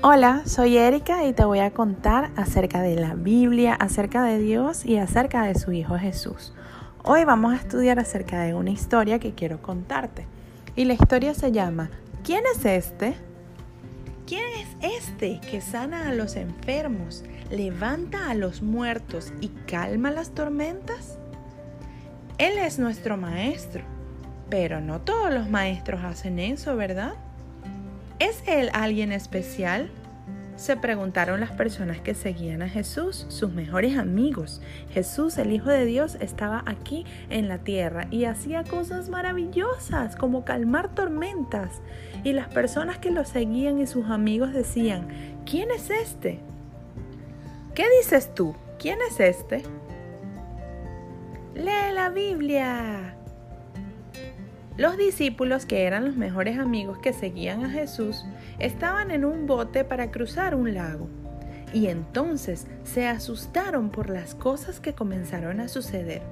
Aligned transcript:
Hola, 0.00 0.42
soy 0.46 0.76
Erika 0.76 1.24
y 1.24 1.32
te 1.32 1.44
voy 1.44 1.58
a 1.58 1.72
contar 1.72 2.30
acerca 2.36 2.82
de 2.82 2.94
la 2.94 3.14
Biblia, 3.14 3.74
acerca 3.74 4.22
de 4.22 4.38
Dios 4.38 4.86
y 4.86 4.96
acerca 4.96 5.42
de 5.42 5.56
su 5.56 5.72
Hijo 5.72 5.98
Jesús. 5.98 6.54
Hoy 7.02 7.24
vamos 7.24 7.52
a 7.52 7.56
estudiar 7.56 7.98
acerca 7.98 8.42
de 8.42 8.54
una 8.54 8.70
historia 8.70 9.18
que 9.18 9.34
quiero 9.34 9.60
contarte. 9.60 10.24
Y 10.76 10.84
la 10.84 10.92
historia 10.92 11.34
se 11.34 11.50
llama 11.50 11.90
¿Quién 12.22 12.44
es 12.54 12.64
este? 12.64 13.16
¿Quién 14.24 14.44
es 14.60 15.02
este 15.02 15.40
que 15.40 15.60
sana 15.60 16.08
a 16.08 16.14
los 16.14 16.36
enfermos, 16.36 17.24
levanta 17.50 18.30
a 18.30 18.34
los 18.34 18.62
muertos 18.62 19.32
y 19.40 19.48
calma 19.66 20.12
las 20.12 20.30
tormentas? 20.30 21.18
Él 22.38 22.56
es 22.56 22.78
nuestro 22.78 23.16
maestro, 23.16 23.82
pero 24.48 24.80
no 24.80 25.00
todos 25.00 25.34
los 25.34 25.50
maestros 25.50 26.04
hacen 26.04 26.38
eso, 26.38 26.76
¿verdad? 26.76 27.14
¿Es 28.18 28.42
Él 28.46 28.70
alguien 28.72 29.12
especial? 29.12 29.90
Se 30.56 30.76
preguntaron 30.76 31.38
las 31.38 31.52
personas 31.52 32.00
que 32.00 32.14
seguían 32.14 32.62
a 32.62 32.68
Jesús, 32.68 33.26
sus 33.28 33.52
mejores 33.52 33.96
amigos. 33.96 34.60
Jesús, 34.90 35.38
el 35.38 35.52
Hijo 35.52 35.70
de 35.70 35.84
Dios, 35.84 36.16
estaba 36.20 36.64
aquí 36.66 37.06
en 37.30 37.46
la 37.46 37.58
tierra 37.58 38.08
y 38.10 38.24
hacía 38.24 38.64
cosas 38.64 39.08
maravillosas 39.08 40.16
como 40.16 40.44
calmar 40.44 40.92
tormentas. 40.96 41.80
Y 42.24 42.32
las 42.32 42.48
personas 42.48 42.98
que 42.98 43.12
lo 43.12 43.24
seguían 43.24 43.78
y 43.78 43.86
sus 43.86 44.10
amigos 44.10 44.52
decían, 44.52 45.06
¿quién 45.46 45.70
es 45.70 45.90
este? 45.90 46.40
¿Qué 47.76 47.84
dices 48.00 48.34
tú? 48.34 48.56
¿Quién 48.80 48.98
es 49.08 49.20
este? 49.20 49.62
Lee 51.54 51.94
la 51.94 52.10
Biblia. 52.10 53.17
Los 54.78 54.96
discípulos, 54.96 55.66
que 55.66 55.86
eran 55.86 56.04
los 56.04 56.14
mejores 56.14 56.56
amigos 56.56 56.98
que 56.98 57.12
seguían 57.12 57.64
a 57.64 57.68
Jesús, 57.70 58.24
estaban 58.60 59.10
en 59.10 59.24
un 59.24 59.48
bote 59.48 59.82
para 59.82 60.12
cruzar 60.12 60.54
un 60.54 60.72
lago. 60.72 61.08
Y 61.74 61.88
entonces 61.88 62.68
se 62.84 63.08
asustaron 63.08 63.90
por 63.90 64.08
las 64.08 64.36
cosas 64.36 64.78
que 64.78 64.94
comenzaron 64.94 65.58
a 65.58 65.66
suceder. 65.66 66.22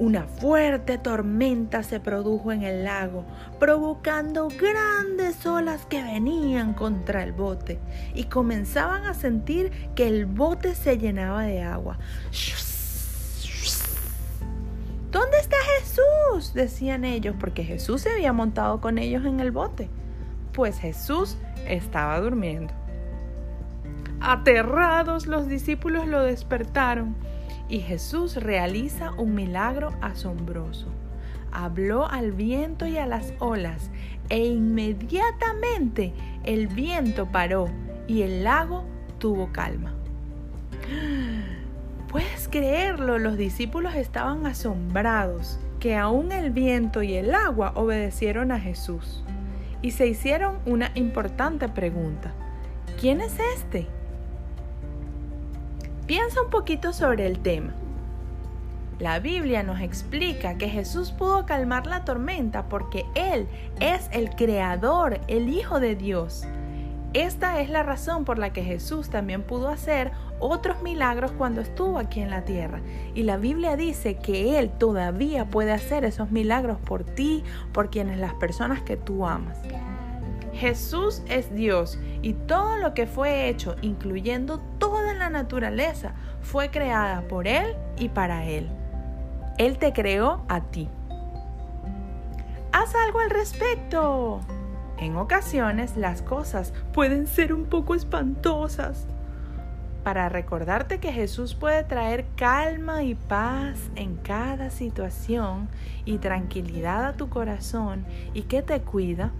Una 0.00 0.24
fuerte 0.24 0.98
tormenta 0.98 1.84
se 1.84 2.00
produjo 2.00 2.50
en 2.50 2.64
el 2.64 2.82
lago, 2.82 3.24
provocando 3.60 4.48
grandes 4.48 5.46
olas 5.46 5.86
que 5.86 6.02
venían 6.02 6.74
contra 6.74 7.22
el 7.22 7.30
bote 7.30 7.78
y 8.14 8.24
comenzaban 8.24 9.04
a 9.06 9.14
sentir 9.14 9.70
que 9.94 10.08
el 10.08 10.26
bote 10.26 10.74
se 10.74 10.98
llenaba 10.98 11.44
de 11.44 11.62
agua. 11.62 12.00
¿Dónde 15.10 15.38
está 15.38 15.56
Decían 16.54 17.04
ellos, 17.04 17.34
porque 17.38 17.64
Jesús 17.64 18.02
se 18.02 18.10
había 18.10 18.32
montado 18.32 18.80
con 18.80 18.98
ellos 18.98 19.24
en 19.24 19.40
el 19.40 19.50
bote. 19.50 19.88
Pues 20.52 20.78
Jesús 20.78 21.36
estaba 21.66 22.20
durmiendo. 22.20 22.72
Aterrados 24.20 25.26
los 25.26 25.48
discípulos 25.48 26.06
lo 26.06 26.22
despertaron 26.22 27.16
y 27.68 27.80
Jesús 27.80 28.36
realiza 28.36 29.12
un 29.12 29.34
milagro 29.34 29.92
asombroso. 30.00 30.86
Habló 31.50 32.06
al 32.06 32.32
viento 32.32 32.86
y 32.86 32.98
a 32.98 33.06
las 33.06 33.32
olas 33.38 33.90
e 34.28 34.46
inmediatamente 34.46 36.12
el 36.44 36.68
viento 36.68 37.26
paró 37.26 37.68
y 38.06 38.22
el 38.22 38.44
lago 38.44 38.84
tuvo 39.18 39.50
calma. 39.52 39.92
Puedes 42.08 42.48
creerlo, 42.48 43.18
los 43.18 43.36
discípulos 43.36 43.94
estaban 43.94 44.46
asombrados 44.46 45.58
que 45.80 45.96
aún 45.96 46.32
el 46.32 46.50
viento 46.50 47.02
y 47.02 47.14
el 47.14 47.34
agua 47.34 47.72
obedecieron 47.74 48.52
a 48.52 48.60
Jesús 48.60 49.22
y 49.82 49.92
se 49.92 50.06
hicieron 50.06 50.58
una 50.66 50.90
importante 50.94 51.68
pregunta. 51.68 52.32
¿Quién 53.00 53.20
es 53.20 53.36
este? 53.56 53.86
Piensa 56.06 56.42
un 56.42 56.50
poquito 56.50 56.92
sobre 56.92 57.26
el 57.26 57.38
tema. 57.40 57.74
La 58.98 59.20
Biblia 59.20 59.62
nos 59.62 59.80
explica 59.80 60.58
que 60.58 60.68
Jesús 60.68 61.12
pudo 61.12 61.46
calmar 61.46 61.86
la 61.86 62.04
tormenta 62.04 62.68
porque 62.68 63.04
Él 63.14 63.46
es 63.78 64.08
el 64.10 64.30
Creador, 64.30 65.20
el 65.28 65.48
Hijo 65.48 65.78
de 65.78 65.94
Dios. 65.94 66.44
Esta 67.14 67.60
es 67.60 67.70
la 67.70 67.82
razón 67.82 68.26
por 68.26 68.38
la 68.38 68.52
que 68.52 68.62
Jesús 68.62 69.08
también 69.08 69.42
pudo 69.42 69.68
hacer 69.70 70.12
otros 70.40 70.82
milagros 70.82 71.32
cuando 71.32 71.62
estuvo 71.62 71.98
aquí 71.98 72.20
en 72.20 72.28
la 72.28 72.44
tierra. 72.44 72.80
Y 73.14 73.22
la 73.22 73.38
Biblia 73.38 73.76
dice 73.76 74.16
que 74.16 74.58
Él 74.58 74.70
todavía 74.70 75.46
puede 75.46 75.72
hacer 75.72 76.04
esos 76.04 76.30
milagros 76.30 76.78
por 76.78 77.04
ti, 77.04 77.42
por 77.72 77.88
quienes 77.88 78.18
las 78.18 78.34
personas 78.34 78.82
que 78.82 78.98
tú 78.98 79.26
amas. 79.26 79.58
Jesús 80.52 81.22
es 81.28 81.54
Dios 81.54 81.98
y 82.20 82.34
todo 82.34 82.76
lo 82.76 82.92
que 82.92 83.06
fue 83.06 83.48
hecho, 83.48 83.76
incluyendo 83.80 84.58
toda 84.78 85.14
la 85.14 85.30
naturaleza, 85.30 86.12
fue 86.42 86.70
creada 86.70 87.22
por 87.22 87.48
Él 87.48 87.74
y 87.96 88.10
para 88.10 88.44
Él. 88.44 88.68
Él 89.56 89.78
te 89.78 89.92
creó 89.92 90.44
a 90.48 90.60
ti. 90.60 90.88
Haz 92.72 92.94
algo 92.94 93.20
al 93.20 93.30
respecto. 93.30 94.40
En 95.00 95.16
ocasiones 95.16 95.96
las 95.96 96.22
cosas 96.22 96.72
pueden 96.92 97.26
ser 97.26 97.52
un 97.52 97.66
poco 97.66 97.94
espantosas. 97.94 99.06
Para 100.02 100.28
recordarte 100.28 100.98
que 100.98 101.12
Jesús 101.12 101.54
puede 101.54 101.84
traer 101.84 102.24
calma 102.36 103.04
y 103.04 103.14
paz 103.14 103.90
en 103.94 104.16
cada 104.16 104.70
situación 104.70 105.68
y 106.04 106.18
tranquilidad 106.18 107.04
a 107.04 107.12
tu 107.12 107.28
corazón 107.28 108.06
y 108.34 108.42
que 108.42 108.62
te 108.62 108.80
cuida, 108.80 109.32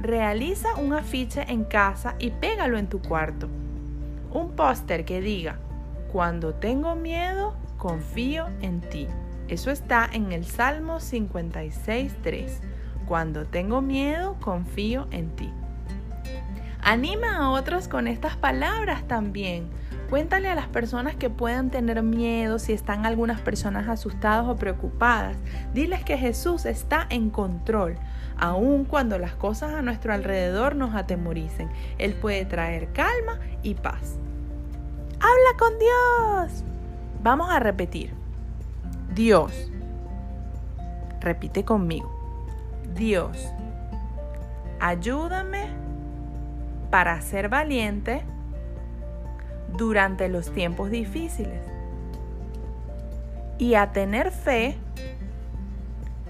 realiza 0.00 0.74
un 0.76 0.94
afiche 0.94 1.44
en 1.48 1.64
casa 1.64 2.16
y 2.18 2.30
pégalo 2.30 2.78
en 2.78 2.88
tu 2.88 3.00
cuarto. 3.00 3.48
Un 4.32 4.52
póster 4.52 5.04
que 5.04 5.20
diga, 5.20 5.58
cuando 6.10 6.54
tengo 6.54 6.96
miedo, 6.96 7.54
confío 7.76 8.48
en 8.62 8.80
ti. 8.80 9.06
Eso 9.46 9.70
está 9.70 10.08
en 10.12 10.32
el 10.32 10.44
Salmo 10.44 10.96
56.3. 10.96 12.73
Cuando 13.06 13.44
tengo 13.44 13.80
miedo, 13.80 14.36
confío 14.40 15.06
en 15.10 15.30
ti. 15.36 15.52
Anima 16.80 17.38
a 17.38 17.50
otros 17.50 17.88
con 17.88 18.06
estas 18.06 18.36
palabras 18.36 19.08
también. 19.08 19.68
Cuéntale 20.10 20.48
a 20.48 20.54
las 20.54 20.68
personas 20.68 21.16
que 21.16 21.30
puedan 21.30 21.70
tener 21.70 22.02
miedo, 22.02 22.58
si 22.58 22.72
están 22.72 23.06
algunas 23.06 23.40
personas 23.40 23.88
asustadas 23.88 24.46
o 24.46 24.56
preocupadas. 24.56 25.36
Diles 25.72 26.04
que 26.04 26.18
Jesús 26.18 26.66
está 26.66 27.06
en 27.08 27.30
control, 27.30 27.96
aun 28.36 28.84
cuando 28.84 29.18
las 29.18 29.34
cosas 29.34 29.72
a 29.72 29.82
nuestro 29.82 30.12
alrededor 30.12 30.76
nos 30.76 30.94
atemoricen. 30.94 31.70
Él 31.98 32.14
puede 32.14 32.44
traer 32.44 32.92
calma 32.92 33.38
y 33.62 33.74
paz. 33.74 34.18
Habla 35.14 35.58
con 35.58 35.72
Dios. 35.78 36.64
Vamos 37.22 37.50
a 37.50 37.58
repetir. 37.60 38.12
Dios. 39.14 39.70
Repite 41.20 41.64
conmigo. 41.64 42.13
Dios, 42.94 43.52
ayúdame 44.80 45.68
para 46.90 47.20
ser 47.20 47.48
valiente 47.48 48.22
durante 49.76 50.28
los 50.28 50.52
tiempos 50.52 50.90
difíciles 50.90 51.60
y 53.58 53.74
a 53.74 53.92
tener 53.92 54.30
fe 54.30 54.76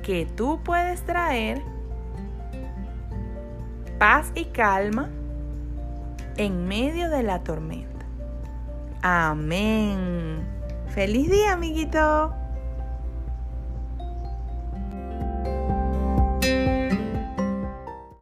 que 0.03 0.27
tú 0.27 0.61
puedes 0.63 1.03
traer 1.03 1.63
paz 3.99 4.33
y 4.35 4.47
calma 4.47 5.11
en 6.37 6.67
medio 6.67 7.11
de 7.11 7.23
la 7.23 7.41
tormenta. 7.41 8.05
Amén. 9.03 10.41
Feliz 10.89 11.31
día, 11.31 11.53
amiguito. 11.53 12.35